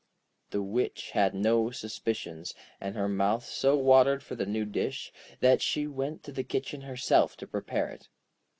The 0.49 0.63
Witch 0.63 1.11
had 1.11 1.35
no 1.35 1.69
suspicions, 1.69 2.55
and 2.79 2.95
her 2.95 3.07
mouth 3.07 3.45
so 3.45 3.77
watered 3.77 4.23
for 4.23 4.33
the 4.33 4.47
new 4.47 4.65
dish, 4.65 5.13
that 5.41 5.61
she 5.61 5.85
went 5.85 6.23
to 6.23 6.31
the 6.31 6.43
kitchen 6.43 6.81
herself 6.81 7.37
to 7.37 7.45
prepare 7.45 7.87
it. 7.91 8.07